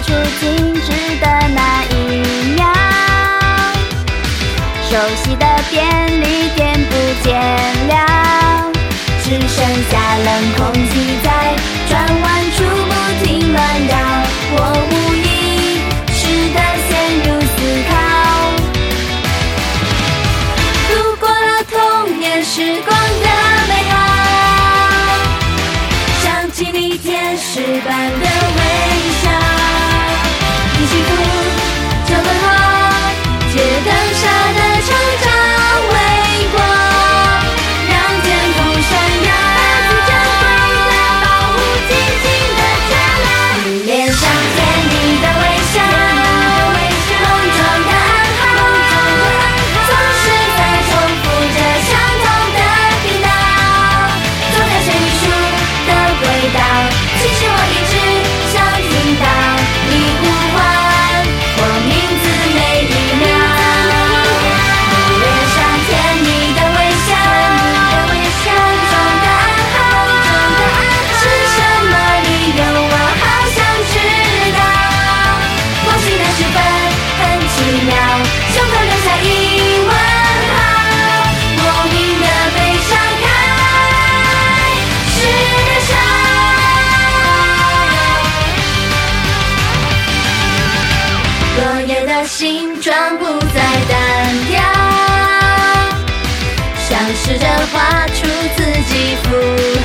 [0.00, 1.92] 出静止的那一
[2.54, 2.60] 秒，
[4.88, 5.76] 熟悉的便
[6.22, 6.92] 利店不
[7.24, 7.28] 见
[7.88, 8.70] 了，
[9.24, 9.56] 只剩
[9.90, 9.92] 下
[10.24, 10.92] 冷空气。
[11.24, 11.27] 在。
[92.28, 93.58] 形状不再
[93.88, 93.96] 单
[94.48, 94.60] 调，
[96.78, 98.18] 想试着画出
[98.54, 99.77] 自己符号。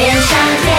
[0.00, 0.69] 天上。